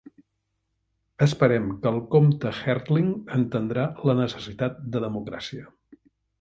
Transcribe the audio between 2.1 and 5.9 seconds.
comte Hertling entendrà la necessitat de democràcia.